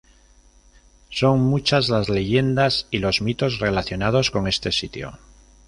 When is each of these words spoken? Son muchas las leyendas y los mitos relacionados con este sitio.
Son 1.11 1.39
muchas 1.41 1.89
las 1.89 2.09
leyendas 2.09 2.87
y 2.89 2.97
los 2.97 3.21
mitos 3.21 3.59
relacionados 3.59 4.31
con 4.31 4.47
este 4.47 4.71
sitio. 4.71 5.19